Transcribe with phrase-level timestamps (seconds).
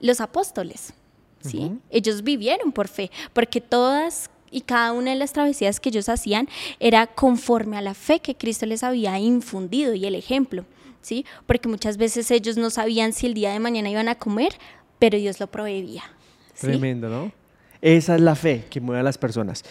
[0.00, 0.92] los apóstoles.
[1.40, 1.72] ¿sí?
[1.90, 6.48] Ellos vivieron por fe, porque todas y cada una de las travesías que ellos hacían
[6.80, 10.64] era conforme a la fe que Cristo les había infundido y el ejemplo,
[11.02, 11.24] ¿sí?
[11.46, 14.52] Porque muchas veces ellos no sabían si el día de mañana iban a comer,
[14.98, 16.02] pero Dios lo proveía.
[16.58, 17.32] Tremendo, ¿no?
[17.80, 19.64] Esa es la fe que mueve a las personas.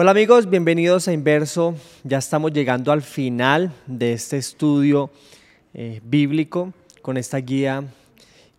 [0.00, 1.74] Hola amigos, bienvenidos a Inverso.
[2.04, 5.10] Ya estamos llegando al final de este estudio
[5.74, 7.82] eh, bíblico con esta guía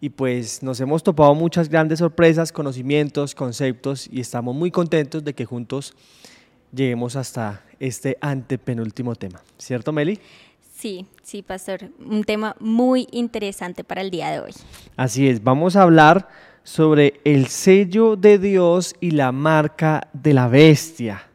[0.02, 5.34] y pues nos hemos topado muchas grandes sorpresas, conocimientos, conceptos y estamos muy contentos de
[5.34, 5.94] que juntos
[6.74, 9.42] lleguemos hasta este antepenúltimo tema.
[9.58, 10.20] ¿Cierto, Meli?
[10.76, 11.90] Sí, sí, pastor.
[12.06, 14.52] Un tema muy interesante para el día de hoy.
[14.98, 16.28] Así es, vamos a hablar
[16.64, 21.29] sobre el sello de Dios y la marca de la bestia.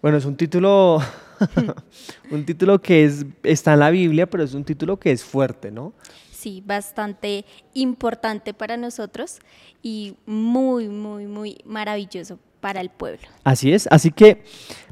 [0.00, 1.00] Bueno, es un título,
[2.30, 5.72] un título que es, está en la Biblia, pero es un título que es fuerte,
[5.72, 5.92] ¿no?
[6.30, 9.40] Sí, bastante importante para nosotros
[9.82, 13.26] y muy, muy, muy maravilloso para el pueblo.
[13.42, 14.44] Así es, así que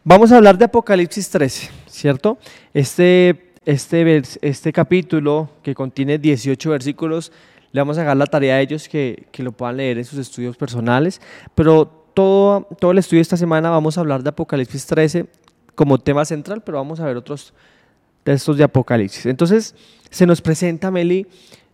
[0.02, 2.38] vamos a hablar de Apocalipsis 13, ¿cierto?
[2.74, 7.30] Este, este, este capítulo que contiene 18 versículos,
[7.70, 10.18] le vamos a dejar la tarea a ellos que, que lo puedan leer en sus
[10.18, 11.20] estudios personales,
[11.54, 15.26] pero todo, todo el estudio esta semana vamos a hablar de Apocalipsis 13
[15.74, 17.52] como tema central, pero vamos a ver otros
[18.24, 19.26] textos de Apocalipsis.
[19.26, 19.74] Entonces,
[20.08, 21.26] se nos presenta, Meli,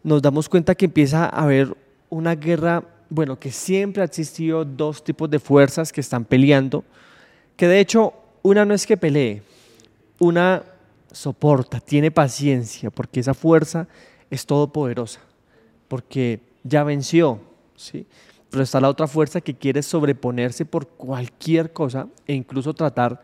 [0.02, 1.76] nos damos cuenta que empieza a haber
[2.10, 6.82] una guerra, bueno, que siempre ha existido dos tipos de fuerzas que están peleando,
[7.54, 9.44] que de hecho una no es que pelee,
[10.18, 10.64] una
[11.12, 13.86] soporta, tiene paciencia, porque esa fuerza
[14.28, 15.20] es todopoderosa,
[15.86, 17.38] porque ya venció,
[17.76, 18.08] ¿sí?
[18.52, 23.22] Pero está la otra fuerza que quiere sobreponerse por cualquier cosa e incluso tratar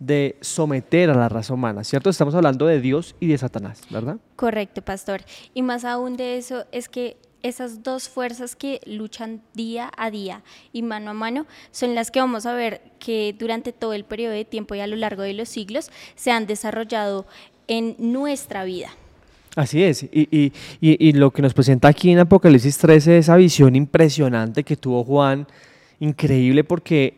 [0.00, 2.10] de someter a la raza humana, ¿cierto?
[2.10, 4.18] Estamos hablando de Dios y de Satanás, ¿verdad?
[4.34, 5.22] Correcto, pastor.
[5.54, 10.42] Y más aún de eso es que esas dos fuerzas que luchan día a día
[10.72, 14.32] y mano a mano son las que vamos a ver que durante todo el periodo
[14.32, 17.26] de tiempo y a lo largo de los siglos se han desarrollado
[17.68, 18.90] en nuestra vida.
[19.56, 24.64] Así es, y, y, lo que nos presenta aquí en Apocalipsis 13, esa visión impresionante
[24.64, 25.46] que tuvo Juan,
[26.00, 27.14] increíble porque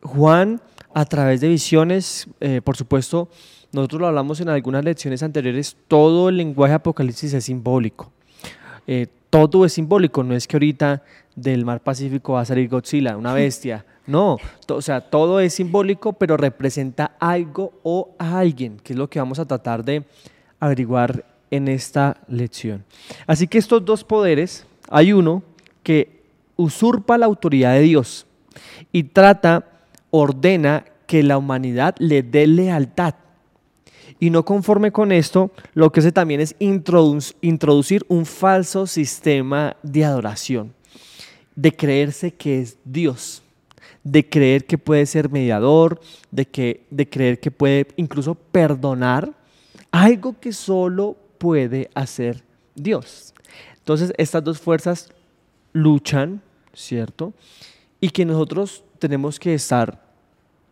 [0.00, 0.62] Juan
[0.94, 3.28] a través de visiones, eh, por supuesto,
[3.72, 8.12] nosotros lo hablamos en algunas lecciones anteriores, todo el lenguaje de Apocalipsis es simbólico.
[8.86, 11.02] Eh, todo es simbólico, no es que ahorita
[11.34, 13.84] del mar Pacífico va a salir Godzilla, una bestia.
[14.06, 19.10] No, o sea, todo es simbólico, pero representa algo o a alguien, que es lo
[19.10, 20.04] que vamos a tratar de
[20.60, 22.84] averiguar en esta lección.
[23.26, 25.42] Así que estos dos poderes, hay uno
[25.82, 26.22] que
[26.56, 28.26] usurpa la autoridad de Dios
[28.92, 33.14] y trata, ordena que la humanidad le dé lealtad.
[34.18, 40.04] Y no conforme con esto, lo que hace también es introducir un falso sistema de
[40.04, 40.72] adoración,
[41.54, 43.42] de creerse que es Dios,
[44.02, 46.00] de creer que puede ser mediador,
[46.30, 49.32] de, que, de creer que puede incluso perdonar
[49.90, 52.42] algo que solo puede hacer
[52.74, 53.34] Dios.
[53.76, 55.10] Entonces, estas dos fuerzas
[55.74, 56.40] luchan,
[56.72, 57.34] ¿cierto?
[58.00, 60.02] Y que nosotros tenemos que estar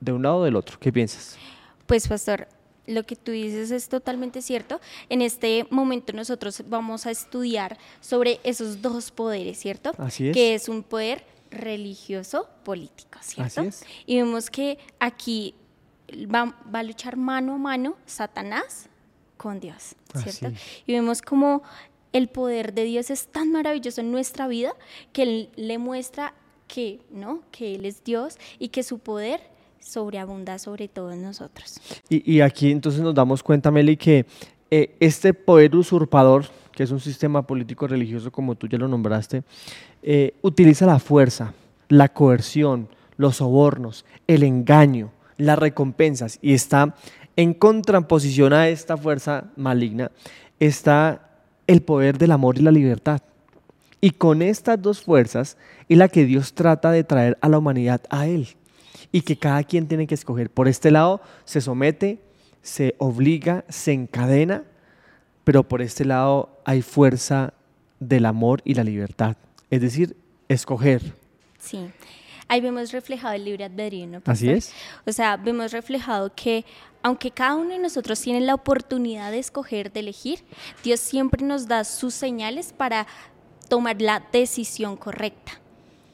[0.01, 0.79] de un lado o del otro.
[0.81, 1.37] ¿Qué piensas?
[1.85, 2.49] Pues, pastor,
[2.87, 4.81] lo que tú dices es totalmente cierto.
[5.11, 9.93] En este momento nosotros vamos a estudiar sobre esos dos poderes, ¿cierto?
[9.99, 10.35] Así es.
[10.35, 13.61] Que es un poder religioso político, ¿cierto?
[13.61, 13.85] Así es.
[14.07, 15.55] Y vemos que aquí
[16.35, 18.89] va, va, a luchar mano a mano Satanás
[19.43, 20.57] con Dios, ¿cierto?
[20.87, 21.63] Y vemos como
[22.13, 24.73] el poder de Dios es tan maravilloso en nuestra vida
[25.13, 26.33] que Él le muestra
[26.69, 27.41] que, ¿no?
[27.51, 29.41] Que Él es Dios y que su poder
[29.81, 31.81] sobreabunda sobre todos nosotros.
[32.09, 34.27] Y, aquí entonces nos damos cuenta, Meli, que
[34.71, 39.43] eh, este poder usurpador, que es un sistema político religioso como tú ya lo nombraste,
[40.05, 41.53] eh, utiliza la fuerza,
[41.89, 46.95] la coerción, los sobornos, el engaño, las recompensas y está
[47.37, 50.11] en contraposición a esta fuerza maligna
[50.61, 51.31] está
[51.67, 53.23] el poder del amor y la libertad.
[54.01, 55.57] Y con estas dos fuerzas
[55.89, 58.49] es la que Dios trata de traer a la humanidad a Él.
[59.13, 60.51] Y que cada quien tiene que escoger.
[60.51, 62.19] Por este lado se somete,
[62.63, 64.65] se obliga, se encadena,
[65.45, 67.55] pero por este lado hay fuerza
[68.01, 69.37] del amor y la libertad.
[69.71, 70.17] Es decir,
[70.49, 71.15] escoger.
[71.59, 71.91] Sí.
[72.53, 74.23] Ahí vemos reflejado el libre albedrío, ¿no?
[74.27, 74.75] Así es.
[75.07, 76.67] O sea, vemos reflejado que
[77.03, 80.45] aunque cada uno de nosotros tiene la oportunidad de escoger, de elegir,
[80.85, 83.07] Dios siempre nos da sus señales para
[83.69, 85.53] tomar la decisión correcta.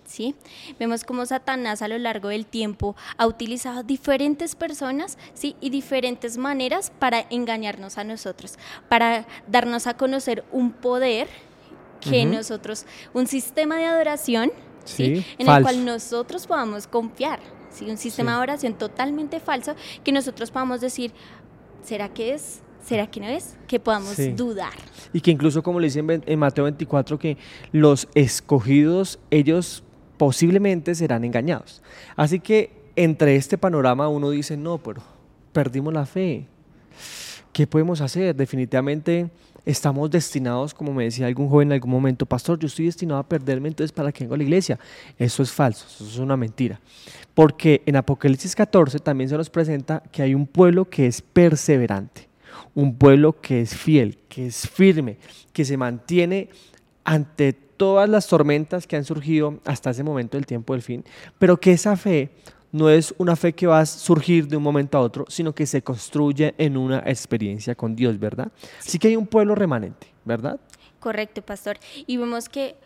[0.06, 0.36] ¿Sí?
[0.78, 5.54] Vemos cómo Satanás a lo largo del tiempo ha utilizado diferentes personas ¿sí?
[5.60, 8.58] y diferentes maneras para engañarnos a nosotros,
[8.88, 11.28] para darnos a conocer un poder
[12.00, 14.50] que nosotros, un sistema de adoración
[14.88, 15.24] ¿sí?
[15.38, 17.40] en el cual nosotros podamos confiar.
[17.70, 17.88] ¿sí?
[17.90, 19.74] Un sistema de oración totalmente falso
[20.04, 21.12] que nosotros podamos decir,
[21.82, 22.62] ¿será que es?
[22.82, 23.56] ¿Será que no es?
[23.66, 24.72] Que podamos dudar.
[25.12, 27.36] Y que incluso como le dicen en Mateo 24, que
[27.72, 29.82] los escogidos, ellos
[30.16, 31.82] posiblemente serán engañados.
[32.16, 35.02] Así que entre este panorama uno dice, no, pero
[35.52, 36.46] perdimos la fe.
[37.52, 38.34] ¿Qué podemos hacer?
[38.34, 39.30] Definitivamente
[39.70, 43.28] estamos destinados, como me decía algún joven en algún momento, pastor, yo estoy destinado a
[43.28, 44.78] perderme, entonces ¿para qué vengo a la iglesia?
[45.18, 46.80] Eso es falso, eso es una mentira.
[47.34, 52.28] Porque en Apocalipsis 14 también se nos presenta que hay un pueblo que es perseverante,
[52.74, 55.18] un pueblo que es fiel, que es firme,
[55.52, 56.48] que se mantiene
[57.04, 61.04] ante todas las tormentas que han surgido hasta ese momento del tiempo del fin,
[61.38, 62.30] pero que esa fe
[62.72, 65.66] no es una fe que va a surgir de un momento a otro, sino que
[65.66, 68.50] se construye en una experiencia con Dios, ¿verdad?
[68.80, 70.60] Sí que hay un pueblo remanente, ¿verdad?
[71.00, 71.78] Correcto, pastor.
[72.06, 72.76] Y vemos que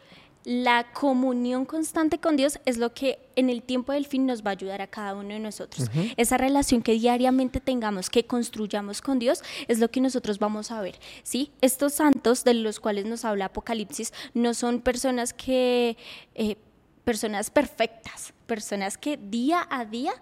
[0.45, 4.51] la comunión constante con Dios es lo que en el tiempo del fin nos va
[4.51, 5.89] a ayudar a cada uno de nosotros.
[6.17, 10.81] Esa relación que diariamente tengamos, que construyamos con Dios, es lo que nosotros vamos a
[10.81, 10.97] ver.
[11.23, 11.53] ¿sí?
[11.61, 15.97] Estos santos de los cuales nos habla Apocalipsis no son personas que...
[16.35, 16.57] Eh,
[17.05, 20.13] personas perfectas, personas que día a día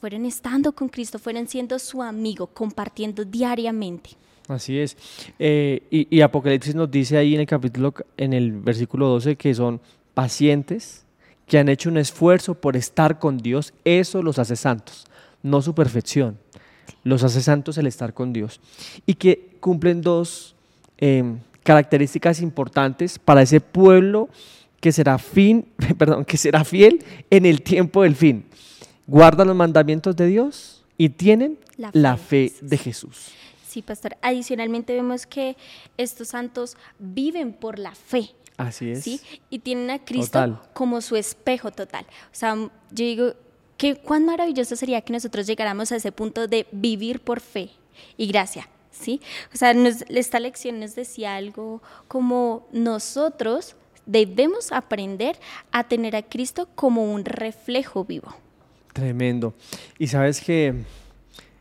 [0.00, 4.10] fueron estando con Cristo, fueron siendo su amigo, compartiendo diariamente.
[4.48, 4.96] Así es.
[5.38, 9.80] Eh, y, Apocalipsis nos dice ahí en el capítulo, en el versículo 12, que son
[10.14, 11.04] pacientes,
[11.46, 13.74] que han hecho un esfuerzo por estar con Dios.
[13.84, 15.06] Eso los hace santos,
[15.42, 16.38] no su perfección.
[17.04, 18.60] Los hace santos el estar con Dios.
[19.04, 20.54] Y que cumplen dos
[20.96, 24.30] em, características importantes para ese pueblo
[24.80, 25.66] que será, fin,
[25.98, 28.44] perdón, que será fiel en el tiempo del fin.
[29.06, 31.58] Guardan los mandamientos de Dios y tienen
[31.92, 33.28] la fe, de Jesús.
[33.66, 34.16] Sí, pastor.
[34.22, 35.56] Adicionalmente vemos que
[35.96, 38.30] estos santos viven por la fe.
[38.56, 39.04] Así es.
[39.04, 39.20] ¿sí?
[39.50, 42.04] Y tienen a Cristo como su espejo total.
[42.32, 43.34] O sea, yo digo
[43.76, 47.70] que cuán maravilloso sería que nosotros llegáramos a ese punto de vivir por fe
[48.16, 48.68] y gracia.
[48.90, 49.20] ¿Sí?
[49.54, 53.76] O sea, esta lección nos decía algo como nosotros
[54.08, 55.38] debemos aprender
[55.70, 58.34] a tener a Cristo como un reflejo vivo.
[58.92, 59.54] Tremendo.
[59.98, 60.74] Y sabes que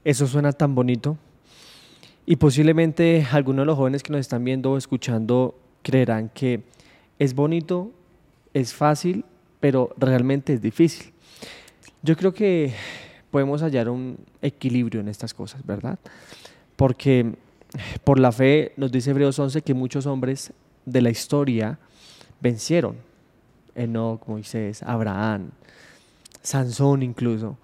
[0.03, 1.17] eso suena tan bonito.
[2.25, 6.63] Y posiblemente algunos de los jóvenes que nos están viendo o escuchando creerán que
[7.19, 7.91] es bonito,
[8.53, 9.25] es fácil,
[9.59, 11.13] pero realmente es difícil.
[12.01, 12.73] Yo creo que
[13.29, 15.99] podemos hallar un equilibrio en estas cosas, ¿verdad?
[16.75, 17.35] Porque
[18.03, 20.53] por la fe nos dice Hebreos 11 que muchos hombres
[20.85, 21.79] de la historia
[22.41, 22.95] vencieron.
[23.75, 25.51] Enoch, Moisés, Abraham,
[26.41, 27.57] Sansón incluso.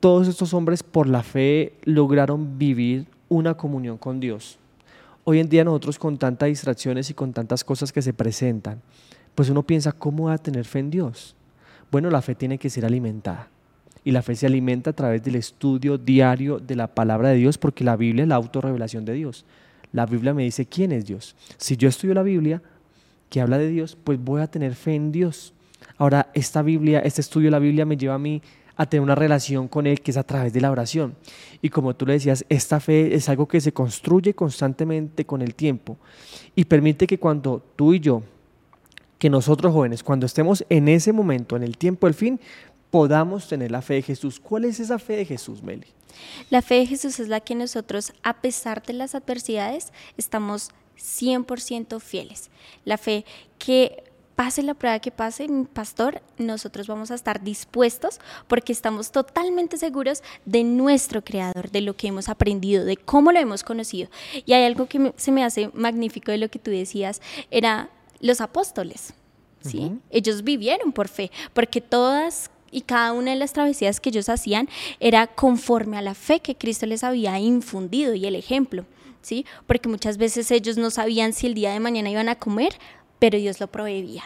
[0.00, 4.58] Todos estos hombres por la fe lograron vivir una comunión con Dios.
[5.24, 8.80] Hoy en día nosotros con tantas distracciones y con tantas cosas que se presentan,
[9.34, 11.34] pues uno piensa, ¿cómo va a tener fe en Dios?
[11.90, 13.48] Bueno, la fe tiene que ser alimentada.
[14.04, 17.58] Y la fe se alimenta a través del estudio diario de la palabra de Dios,
[17.58, 19.44] porque la Biblia es la autorrevelación de Dios.
[19.92, 21.34] La Biblia me dice quién es Dios.
[21.56, 22.62] Si yo estudio la Biblia,
[23.30, 25.52] que habla de Dios, pues voy a tener fe en Dios.
[25.98, 28.42] Ahora, esta Biblia, este estudio de la Biblia me lleva a mí
[28.76, 31.16] a tener una relación con Él que es a través de la oración.
[31.62, 35.54] Y como tú le decías, esta fe es algo que se construye constantemente con el
[35.54, 35.96] tiempo
[36.54, 38.22] y permite que cuando tú y yo,
[39.18, 42.38] que nosotros jóvenes, cuando estemos en ese momento, en el tiempo del fin,
[42.90, 44.38] podamos tener la fe de Jesús.
[44.40, 45.86] ¿Cuál es esa fe de Jesús, Meli?
[46.50, 52.00] La fe de Jesús es la que nosotros, a pesar de las adversidades, estamos 100%
[52.00, 52.50] fieles.
[52.84, 53.24] La fe
[53.58, 54.04] que
[54.36, 60.22] pase la prueba que pase, pastor, nosotros vamos a estar dispuestos porque estamos totalmente seguros
[60.44, 64.10] de nuestro creador, de lo que hemos aprendido, de cómo lo hemos conocido.
[64.44, 67.88] Y hay algo que se me hace magnífico de lo que tú decías, era
[68.20, 69.14] los apóstoles.
[69.62, 69.92] ¿sí?
[70.10, 74.68] Ellos vivieron por fe, porque todas y cada una de las travesías que ellos hacían
[75.00, 78.84] era conforme a la fe que Cristo les había infundido y el ejemplo.
[79.26, 79.44] ¿Sí?
[79.66, 82.74] Porque muchas veces ellos no sabían si el día de mañana iban a comer,
[83.18, 84.22] pero Dios lo proveía.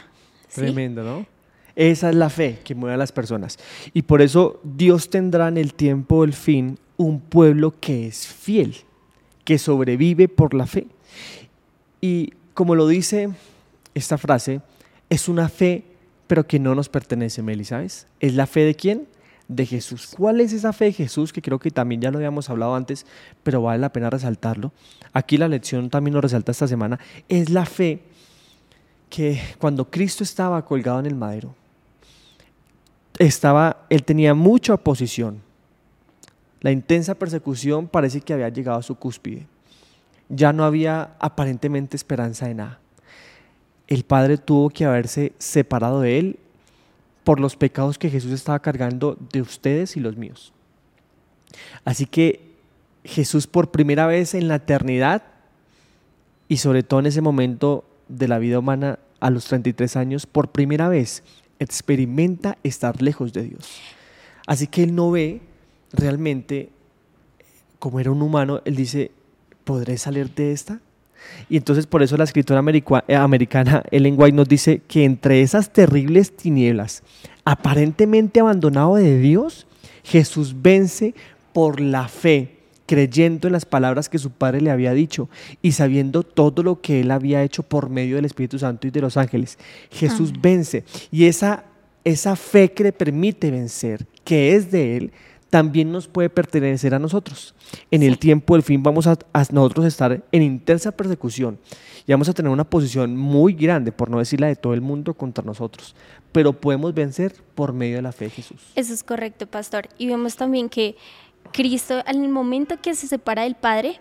[0.54, 1.26] Tremendo, ¿no?
[1.74, 3.58] Esa es la fe que mueve a las personas.
[3.94, 8.76] Y por eso Dios tendrá en el tiempo del fin un pueblo que es fiel,
[9.44, 10.86] que sobrevive por la fe.
[12.02, 13.30] Y como lo dice
[13.94, 14.60] esta frase,
[15.08, 15.84] es una fe
[16.26, 18.06] pero que no nos pertenece, Meli, ¿sabes?
[18.20, 19.08] ¿Es la fe de quién?
[19.52, 20.14] De Jesús.
[20.16, 21.32] ¿Cuál es esa fe de Jesús?
[21.32, 23.04] Que creo que también ya lo habíamos hablado antes,
[23.42, 24.70] pero vale la pena resaltarlo.
[25.12, 27.00] Aquí la lección también lo resalta esta semana.
[27.28, 28.00] Es la fe
[29.08, 31.56] que cuando Cristo estaba colgado en el madero,
[33.18, 35.42] estaba, él tenía mucha oposición.
[36.60, 39.48] La intensa persecución parece que había llegado a su cúspide.
[40.28, 42.78] Ya no había aparentemente esperanza de nada.
[43.88, 46.38] El Padre tuvo que haberse separado de él
[47.24, 50.52] por los pecados que Jesús estaba cargando de ustedes y los míos.
[51.84, 52.50] Así que
[53.04, 55.22] Jesús por primera vez en la eternidad
[56.48, 60.50] y sobre todo en ese momento de la vida humana a los 33 años, por
[60.50, 61.22] primera vez
[61.58, 63.80] experimenta estar lejos de Dios.
[64.46, 65.42] Así que él no ve
[65.92, 66.70] realmente,
[67.78, 69.12] como era un humano, él dice,
[69.64, 70.80] ¿podré salir de esta?
[71.48, 72.62] Y entonces por eso la escritora
[73.08, 77.02] eh, americana Ellen White nos dice que entre esas terribles tinieblas,
[77.44, 79.66] aparentemente abandonado de Dios,
[80.04, 81.14] Jesús vence
[81.52, 82.60] por la fe
[82.90, 85.28] creyendo en las palabras que su padre le había dicho
[85.62, 89.00] y sabiendo todo lo que él había hecho por medio del Espíritu Santo y de
[89.00, 89.58] los ángeles.
[89.92, 91.62] Jesús vence y esa,
[92.02, 95.12] esa fe que le permite vencer, que es de él,
[95.50, 97.54] también nos puede pertenecer a nosotros.
[97.90, 101.58] En el tiempo del fin vamos a, a, nosotros estar en intensa persecución
[102.06, 104.80] y vamos a tener una posición muy grande, por no decir la de todo el
[104.80, 105.94] mundo, contra nosotros.
[106.32, 108.60] Pero podemos vencer por medio de la fe de Jesús.
[108.76, 109.88] Eso es correcto, pastor.
[109.98, 110.96] Y vemos también que
[111.52, 114.00] Cristo, en el momento que se separa del Padre,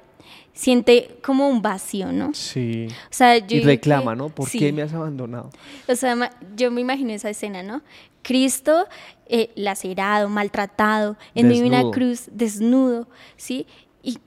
[0.54, 2.34] siente como un vacío, ¿no?
[2.34, 2.88] Sí.
[2.90, 4.30] O sea, y reclama, ¿no?
[4.30, 5.50] ¿Por qué me has abandonado?
[5.88, 7.82] O sea, yo me imagino esa escena, ¿no?
[8.22, 8.88] Cristo
[9.28, 13.08] eh, lacerado, maltratado, en medio de una cruz, desnudo,
[13.38, 13.68] ¿sí?
[14.04, 14.20] Y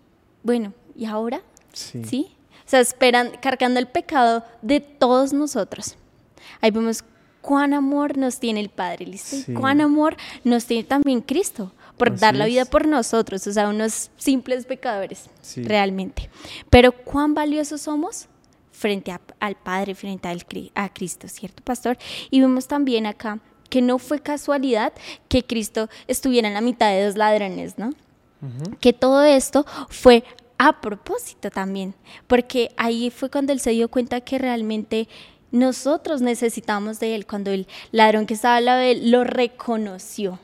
[0.42, 1.42] bueno, ¿y ahora?
[1.72, 2.02] Sí.
[2.04, 2.26] ¿Sí?
[2.64, 5.96] O sea, esperan, cargando el pecado de todos nosotros.
[6.60, 7.04] Ahí vemos
[7.42, 9.36] cuán amor nos tiene el Padre, ¿listo?
[9.52, 14.10] Cuán amor nos tiene también Cristo por dar la vida por nosotros, o sea, unos
[14.16, 16.28] simples pecadores, realmente.
[16.68, 18.26] Pero cuán valiosos somos
[18.72, 20.28] frente al Padre, frente
[20.74, 21.96] a Cristo, ¿cierto, pastor?
[22.28, 23.38] Y vemos también acá
[23.70, 24.92] que no fue casualidad
[25.28, 27.94] que Cristo estuviera en la mitad de dos ladrones, ¿no?
[28.80, 30.24] Que todo esto fue
[30.58, 31.94] a propósito también,
[32.26, 35.08] porque ahí fue cuando él se dio cuenta que realmente
[35.52, 40.40] nosotros necesitamos de él, cuando el ladrón que estaba al lado de él lo reconoció.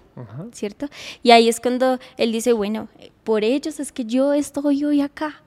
[0.53, 0.89] ¿Cierto?
[1.23, 2.89] Y ahí es cuando él dice, bueno,
[3.25, 5.43] por ellos es que yo estoy hoy acá.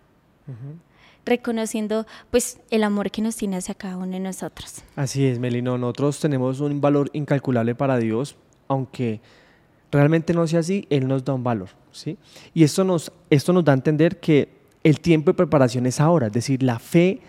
[1.25, 4.81] reconociendo pues el amor que nos tiene hacia cada uno de nosotros.
[4.95, 8.35] Así es, Melino, nosotros tenemos un valor incalculable para Dios,
[8.67, 9.21] aunque
[9.91, 12.17] realmente no sea así, Él nos da un valor, ¿sí?
[12.53, 14.49] Y esto nos, esto nos da a entender que
[14.83, 17.21] el tiempo de preparación es ahora, es decir, la fe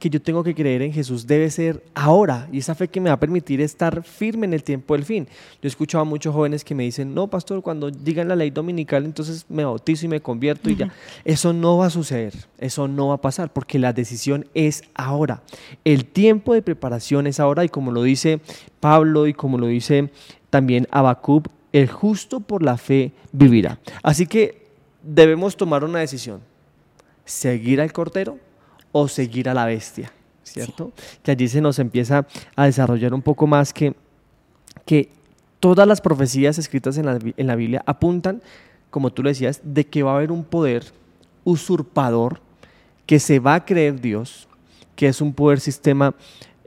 [0.00, 3.10] que yo tengo que creer en Jesús debe ser ahora y esa fe que me
[3.10, 5.26] va a permitir estar firme en el tiempo del fin.
[5.26, 8.50] Yo he escuchado a muchos jóvenes que me dicen, no, pastor, cuando digan la ley
[8.50, 10.90] dominical, entonces me bautizo y me convierto y ya.
[11.26, 15.42] Eso no va a suceder, eso no va a pasar porque la decisión es ahora.
[15.84, 18.40] El tiempo de preparación es ahora y como lo dice
[18.80, 20.10] Pablo y como lo dice
[20.48, 23.78] también Abacub, el justo por la fe vivirá.
[24.02, 24.66] Así que
[25.02, 26.40] debemos tomar una decisión,
[27.26, 28.38] seguir al Cordero
[28.92, 30.92] o seguir a la bestia, ¿cierto?
[31.22, 33.94] Que allí se nos empieza a desarrollar un poco más que,
[34.84, 35.10] que
[35.60, 38.42] todas las profecías escritas en la, en la Biblia apuntan,
[38.90, 40.84] como tú lo decías, de que va a haber un poder
[41.44, 42.40] usurpador
[43.06, 44.48] que se va a creer Dios,
[44.96, 46.14] que es un poder sistema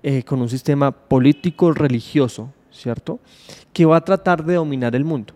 [0.06, 3.22] eh, con un sistema político religioso, ¿cierto?
[3.72, 5.34] Que va a tratar de dominar el mundo.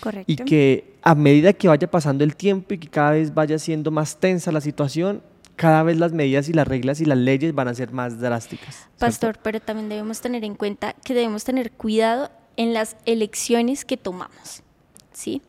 [0.00, 0.32] Correcto.
[0.32, 3.90] Y que a medida que vaya pasando el tiempo y que cada vez vaya siendo
[3.90, 5.20] más tensa la situación,
[5.58, 8.88] cada vez las medidas y las reglas y las leyes van a ser más drásticas.
[8.98, 13.96] Pastor, pero también debemos tener en cuenta que debemos tener cuidado en las elecciones que
[13.96, 14.62] tomamos,
[15.12, 15.42] ¿sí?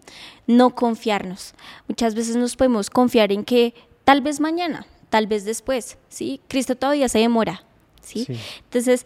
[0.47, 1.53] No confiarnos.
[1.87, 6.41] Muchas veces nos podemos confiar en que tal vez mañana, tal vez después, ¿sí?
[6.47, 7.63] Cristo todavía se demora,
[8.01, 8.25] ¿sí?
[8.25, 8.35] sí.
[8.63, 9.05] Entonces,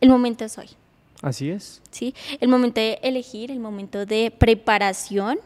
[0.00, 0.70] el momento es hoy.
[1.20, 1.82] Así es.
[1.90, 2.14] ¿Sí?
[2.40, 5.38] El momento de elegir, el momento de preparación,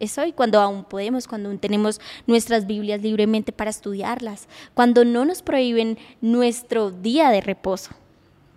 [0.00, 5.24] es hoy, cuando aún podemos, cuando aún tenemos nuestras Biblias libremente para estudiarlas, cuando no
[5.24, 7.90] nos prohíben nuestro día de reposo.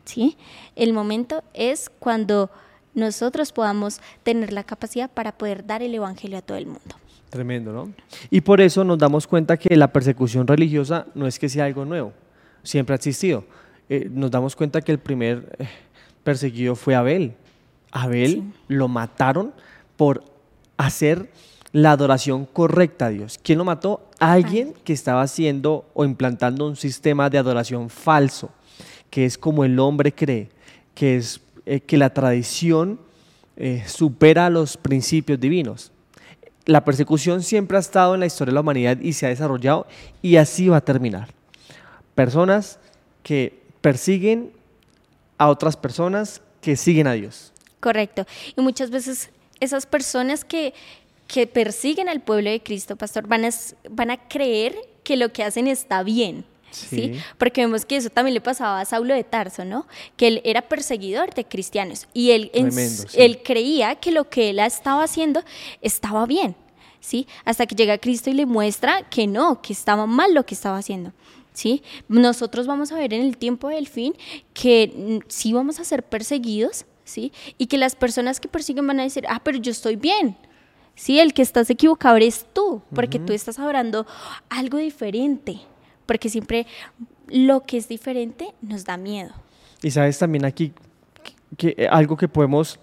[0.05, 0.37] ¿sí?
[0.75, 2.49] El momento es cuando
[2.95, 6.95] nosotros podamos tener la capacidad para poder dar el Evangelio a todo el mundo.
[7.29, 7.91] Tremendo, ¿no?
[8.29, 11.83] Y por eso nos damos cuenta que la persecución religiosa no es que sea algo
[11.83, 12.13] nuevo,
[12.61, 13.43] siempre ha existido.
[13.89, 15.67] Eh, nos damos cuenta que el primer eh,
[16.23, 17.33] perseguido fue Abel.
[17.91, 19.51] Abel lo mataron
[19.97, 20.23] por
[20.85, 21.29] hacer
[21.71, 23.39] la adoración correcta a Dios.
[23.41, 24.07] ¿Quién lo mató?
[24.19, 28.51] Alguien que estaba haciendo o implantando un sistema de adoración falso,
[29.09, 30.49] que es como el hombre cree,
[30.93, 32.99] que es eh, que la tradición
[33.57, 35.91] eh, supera los principios divinos.
[36.65, 39.87] La persecución siempre ha estado en la historia de la humanidad y se ha desarrollado
[40.21, 41.29] y así va a terminar.
[42.15, 42.79] Personas
[43.23, 44.51] que persiguen
[45.37, 47.51] a otras personas que siguen a Dios.
[47.79, 48.25] Correcto.
[48.55, 49.29] Y muchas veces
[49.63, 50.73] esas personas que,
[51.27, 53.49] que persiguen al pueblo de Cristo, pastor, van a,
[53.89, 56.45] van a creer que lo que hacen está bien.
[56.73, 57.19] Sí.
[57.37, 59.85] Porque vemos que eso también le pasaba a Saulo de Tarso, ¿no?
[60.17, 62.51] Que él era perseguidor de cristianos y él,
[63.13, 65.43] él creía que lo que él estaba haciendo
[65.81, 66.55] estaba bien,
[66.99, 67.27] ¿sí?
[67.45, 70.77] Hasta que llega Cristo y le muestra que no, que estaba mal lo que estaba
[70.77, 71.13] haciendo.
[71.53, 71.83] ¿Sí?
[72.07, 74.15] Nosotros vamos a ver en el tiempo del fin
[74.55, 77.31] que sí vamos a ser perseguidos, ¿sí?
[77.57, 80.37] Y que las personas que persiguen van a decir, ah, pero yo estoy bien,
[80.95, 84.05] Sí, el que estás equivocado eres tú, porque tú estás hablando
[84.49, 85.59] algo diferente,
[86.05, 86.67] porque siempre
[87.27, 89.31] lo que es diferente nos da miedo.
[89.81, 90.71] Y sabes también aquí
[91.57, 92.79] que, eh, algo que podemos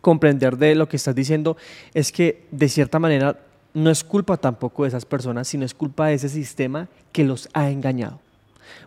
[0.00, 1.56] comprender de lo que estás diciendo
[1.94, 3.38] es que de cierta manera
[3.72, 7.48] no es culpa tampoco de esas personas, sino es culpa de ese sistema que los
[7.52, 8.20] ha engañado.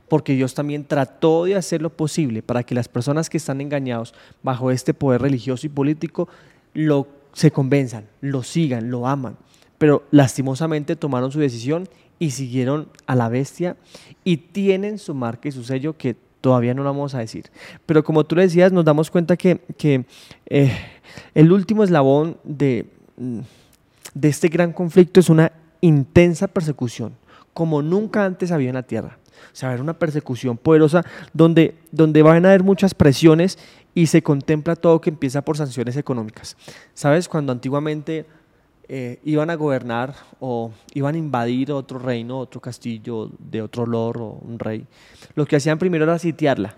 [0.08, 4.14] Porque Dios también trató de hacer lo posible para que las personas que están engañados
[4.44, 6.28] bajo este poder religioso y político
[6.74, 9.38] lo, se convenzan, lo sigan, lo aman.
[9.78, 11.88] Pero lastimosamente tomaron su decisión
[12.20, 13.78] y siguieron a la bestia
[14.24, 17.46] y tienen su marca y su sello que todavía no lo vamos a decir.
[17.86, 20.06] Pero como tú le decías, nos damos cuenta que,
[20.48, 20.78] eh,
[21.34, 22.86] el último eslabón de,
[24.14, 27.16] de este gran conflicto es una intensa persecución,
[27.54, 29.18] como nunca antes había en la tierra.
[29.52, 33.58] O sea, una persecución poderosa donde, donde van a haber muchas presiones
[33.94, 36.56] y se contempla todo que empieza por sanciones económicas.
[36.94, 37.28] ¿Sabes?
[37.28, 38.26] Cuando antiguamente
[38.88, 44.22] eh, iban a gobernar o iban a invadir otro reino, otro castillo de otro lord
[44.22, 44.86] o un rey,
[45.36, 46.76] lo que hacían primero era sitiarla.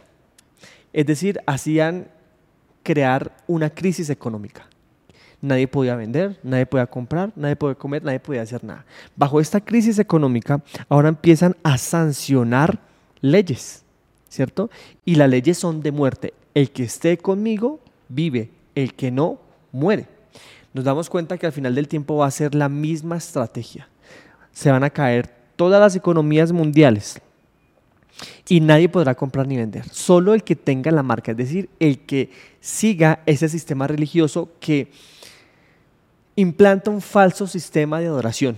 [0.92, 2.08] Es decir, hacían
[2.84, 4.68] crear una crisis económica.
[5.44, 8.84] Nadie podía vender, nadie podía comprar, nadie podía comer, nadie podía hacer nada.
[9.16, 12.80] Bajo esta crisis económica, ahora empiezan a sancionar
[13.22, 13.84] leyes,
[14.28, 14.72] ¿cierto?
[15.06, 16.34] Y las leyes son de muerte.
[16.56, 19.38] El que esté conmigo vive, el que no
[19.72, 20.08] muere
[20.74, 23.88] nos damos cuenta que al final del tiempo va a ser la misma estrategia.
[24.52, 27.22] Se van a caer todas las economías mundiales
[28.50, 29.88] y nadie podrá comprar ni vender.
[29.90, 34.92] Solo el que tenga la marca, es decir, el que siga ese sistema religioso que
[36.36, 38.56] implanta un falso sistema de adoración.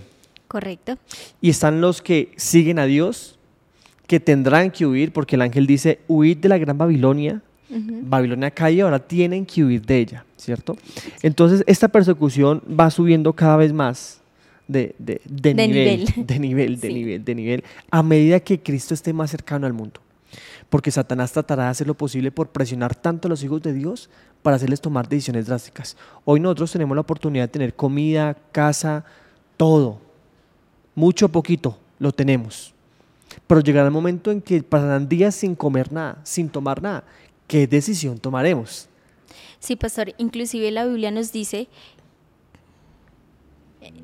[0.48, 0.98] Correcto.
[1.40, 3.38] Y están los que siguen a Dios,
[4.06, 8.74] que tendrán que huir, porque el ángel dice, huid de la gran Babilonia, Babilonia cae
[8.74, 10.76] y ahora tienen que huir de ella, ¿cierto?
[11.22, 14.20] Entonces esta persecución va subiendo cada vez más
[14.68, 15.54] de, nivel, de
[16.38, 20.00] nivel, de nivel, de nivel, a medida que Cristo esté más cercano al mundo.
[20.70, 24.10] Porque Satanás tratará de hacer lo posible por presionar tanto a los hijos de Dios
[24.42, 25.96] para hacerles tomar decisiones drásticas.
[26.24, 29.04] Hoy nosotros tenemos la oportunidad de tener comida, casa,
[29.56, 30.00] todo.
[30.94, 32.72] Mucho poquito lo tenemos.
[33.46, 37.04] Pero llegará el momento en que pasarán días sin comer nada, sin tomar nada.
[37.46, 38.88] ¿qué decisión tomaremos?
[39.60, 41.68] Sí, pastor, inclusive la Biblia nos dice,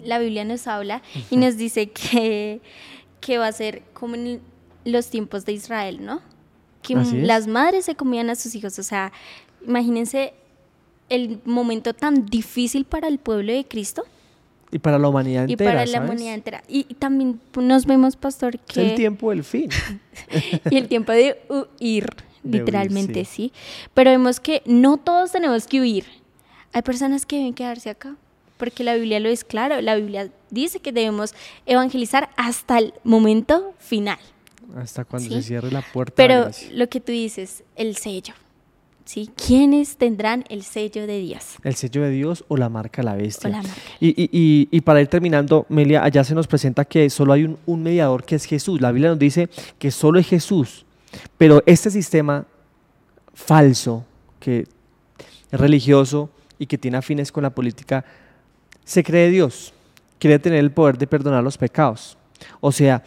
[0.03, 2.61] la Biblia nos habla y nos dice que,
[3.21, 4.41] que va a ser como en
[4.85, 6.21] los tiempos de Israel, ¿no?
[6.83, 9.13] Que las madres se comían a sus hijos, o sea,
[9.67, 10.35] imagínense
[11.09, 14.05] el momento tan difícil para el pueblo de Cristo.
[14.71, 15.71] Y para la humanidad entera.
[15.71, 16.65] Y para la humanidad entera.
[16.67, 18.83] Y, también nos vemos, pastor, que...
[18.83, 19.69] Es el tiempo del fin.
[20.71, 22.07] y el tiempo de huir
[22.43, 23.53] literalmente sí.
[23.95, 26.07] Pero vemos que no todos tenemos que huir.
[26.73, 28.17] Hay personas que deben quedarse acá,
[28.57, 29.81] porque la Biblia lo es claro.
[29.81, 31.35] La Biblia dice que debemos
[31.67, 34.19] evangelizar hasta el momento final.
[34.77, 36.15] Hasta cuando se cierre la puerta.
[36.17, 38.35] Pero lo que tú dices, el sello.
[39.05, 39.31] ¿Sí?
[39.35, 41.57] ¿Quiénes tendrán el sello de Dios?
[41.65, 43.51] El sello de Dios o la marca la bestia.
[43.51, 43.75] la marca.
[43.99, 47.59] Y, y, y, para ir terminando, Melia, allá se nos presenta que solo hay un,
[47.67, 48.81] un mediador que es Jesús.
[48.81, 49.49] La Biblia nos dice
[49.79, 50.87] que solo es Jesús
[51.37, 52.47] pero este sistema
[53.35, 54.05] falso,
[54.41, 54.67] que
[55.51, 58.05] es religioso y que tiene afines con la política,
[58.85, 59.73] se cree Dios,
[60.19, 62.17] quiere tener el poder de perdonar los pecados.
[62.61, 63.03] O sea,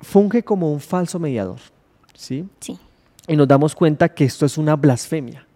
[0.00, 1.58] funge como un falso mediador.
[2.18, 2.44] ¿sí?
[2.60, 2.78] Sí.
[3.26, 5.46] Y nos damos cuenta que esto es una blasfemia.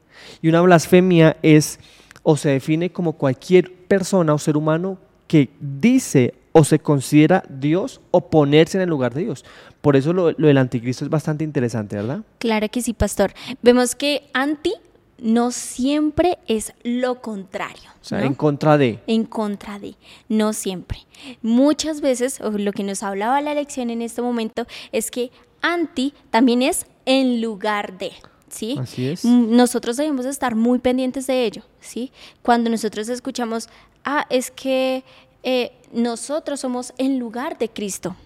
[0.41, 1.79] Y una blasfemia es
[2.23, 8.01] o se define como cualquier persona o ser humano que dice o se considera Dios
[8.11, 9.45] o ponerse en el lugar de Dios.
[9.81, 12.21] Por eso lo, del anticristo es bastante interesante, ¿verdad?
[12.39, 13.33] Claro que sí, pastor.
[13.63, 14.75] Vemos que anti
[15.23, 17.91] no siempre es lo contrario.
[18.01, 18.99] O sea, en contra de.
[19.07, 19.95] En contra de,
[20.29, 20.99] no siempre.
[21.41, 25.31] Muchas veces, lo que nos hablaba la lección en este momento, es que
[25.63, 28.13] anti también es en lugar de.
[28.49, 28.77] ¿sí?
[28.79, 29.25] Así es.
[29.25, 32.13] Mm, Nosotros debemos estar muy pendientes de ello, ¿sí?
[32.43, 33.69] Cuando nosotros escuchamos,
[34.05, 35.05] ah, es que
[35.43, 38.17] eh, nosotros somos en lugar de Cristo,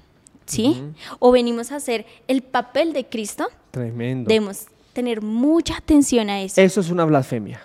[0.46, 0.82] ¿sí?
[1.18, 4.28] O venimos a hacer el papel de Cristo, Tremendo.
[4.28, 6.58] debemos tener mucha atención a eso.
[6.58, 7.60] Eso es una blasfemia.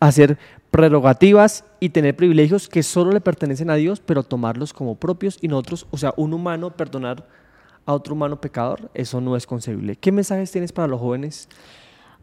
[0.00, 0.38] Hacer
[0.70, 5.48] prerrogativas y tener privilegios que solo le pertenecen a Dios, pero tomarlos como propios y
[5.48, 7.28] nosotros, o sea, un humano perdonar
[7.84, 9.96] a otro humano pecador, eso no es concebible.
[9.96, 11.46] ¿Qué mensajes tienes para los jóvenes?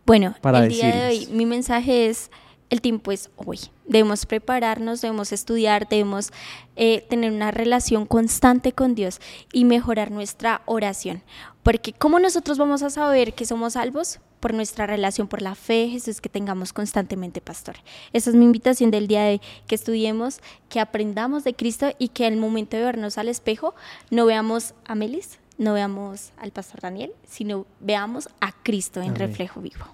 [0.03, 2.31] Bueno, para el día de hoy mi mensaje es,
[2.69, 3.59] el tiempo es hoy.
[3.85, 6.31] Debemos prepararnos, debemos estudiar, debemos
[6.75, 9.19] eh, tener una relación constante con Dios
[9.51, 11.23] y mejorar nuestra oración.
[11.63, 14.19] Porque ¿cómo nosotros vamos a saber que somos salvos?
[14.39, 17.75] Por nuestra relación, por la fe Jesús que tengamos constantemente, pastor.
[18.13, 22.07] Esa es mi invitación del día de hoy, que estudiemos, que aprendamos de Cristo y
[22.09, 23.75] que al momento de vernos al espejo
[24.11, 29.19] no veamos a Melis, no veamos al pastor Daniel, sino veamos a Cristo en Amén.
[29.19, 29.85] reflejo vivo.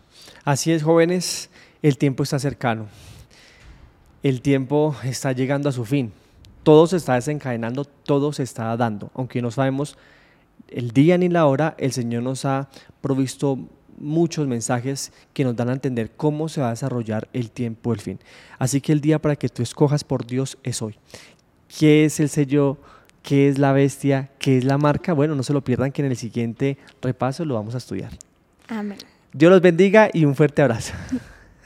[0.44, 1.50] Así es, jóvenes,
[1.86, 2.88] el tiempo está cercano.
[4.24, 6.12] El tiempo está llegando a su fin.
[6.64, 9.12] Todo se está desencadenando, todo se está dando.
[9.14, 9.96] Aunque no sabemos
[10.68, 12.70] el día ni la hora, el Señor nos ha
[13.02, 13.60] provisto
[14.00, 18.02] muchos mensajes que nos dan a entender cómo se va a desarrollar el tiempo del
[18.02, 18.20] fin.
[18.58, 20.98] Así que el día para que tú escojas por Dios es hoy.
[21.78, 22.80] ¿Qué es el sello?
[23.22, 24.32] ¿Qué es la bestia?
[24.40, 25.14] ¿Qué es la marca?
[25.14, 28.10] Bueno, no se lo pierdan que en el siguiente repaso lo vamos a estudiar.
[28.70, 28.98] Amén.
[29.32, 30.94] Dios los bendiga y un fuerte abrazo.